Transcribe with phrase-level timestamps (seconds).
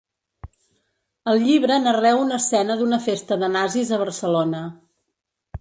[1.33, 4.67] Al llibre narreu una escena d’una festa de nazis a Barcelona.